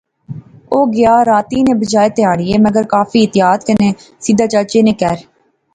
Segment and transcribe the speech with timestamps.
[0.73, 3.89] او گیا، راتی نے بجائے تہاڑیا، مگر کافی احتیاط کنے,
[4.23, 5.19] سیدھا چاچے نے کہھر